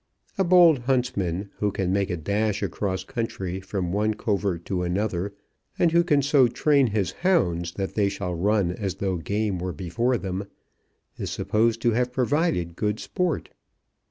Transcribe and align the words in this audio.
A 0.35 0.43
bold 0.43 0.79
huntsman 0.79 1.51
who 1.59 1.71
can 1.71 1.93
make 1.93 2.09
a 2.09 2.17
dash 2.17 2.63
across 2.63 3.03
country 3.03 3.59
from 3.59 3.91
one 3.91 4.15
covert 4.15 4.65
to 4.65 4.81
another, 4.81 5.31
and 5.77 5.91
who 5.91 6.03
can 6.03 6.23
so 6.23 6.47
train 6.47 6.87
his 6.87 7.11
hounds 7.11 7.73
that 7.73 7.93
they 7.93 8.09
shall 8.09 8.33
run 8.33 8.71
as 8.71 8.95
though 8.95 9.17
game 9.17 9.59
were 9.59 9.73
before 9.73 10.17
them, 10.17 10.47
is 11.19 11.29
supposed 11.29 11.83
to 11.83 11.91
have 11.91 12.11
provided 12.11 12.75
good 12.75 12.99
sport. 12.99 13.49